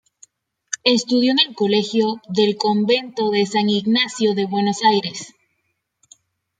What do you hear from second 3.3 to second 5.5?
San Ignacio de Buenos Aires.